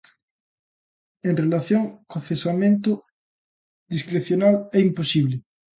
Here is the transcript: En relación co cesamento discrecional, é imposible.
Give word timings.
En 1.27 1.33
relación 1.43 1.83
co 2.09 2.19
cesamento 2.29 2.91
discrecional, 3.93 4.55
é 4.77 4.79
imposible. 4.89 5.35